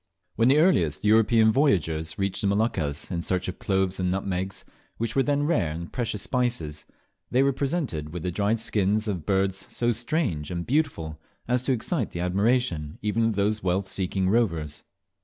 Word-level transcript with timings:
When 0.35 0.47
the 0.47 0.57
earliest 0.57 1.05
European 1.05 1.51
voyagers 1.51 2.17
reached 2.17 2.41
the 2.41 2.47
Moluccas 2.47 3.11
in 3.11 3.21
search 3.21 3.47
of 3.47 3.59
cloves 3.59 3.99
and 3.99 4.09
nutmegs, 4.09 4.65
which 4.97 5.15
were 5.15 5.21
then 5.21 5.45
rare 5.45 5.69
and 5.71 5.93
precious 5.93 6.23
spices, 6.23 6.85
they 7.29 7.43
were 7.43 7.53
presented 7.53 8.11
with 8.11 8.23
the 8.23 8.31
dried 8.31 8.59
shins 8.59 9.07
of 9.07 9.27
birds 9.27 9.67
so 9.69 9.91
strange 9.91 10.49
and 10.49 10.65
beautiful 10.65 11.21
as 11.47 11.61
to 11.61 11.71
excite 11.71 12.09
the 12.09 12.19
admiration 12.19 12.97
even 13.03 13.25
of 13.25 13.35
those 13.35 13.61
wealth 13.61 13.85
seeking 13.87 14.27
rovers. 14.27 14.81